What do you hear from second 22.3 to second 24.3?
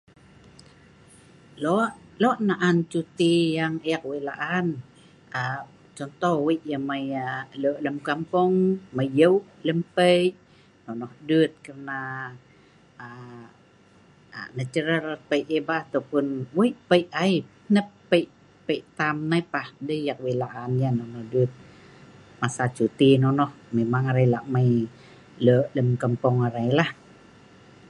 masa cuti nonoh memang arai